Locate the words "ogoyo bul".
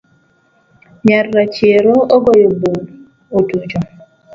2.15-2.79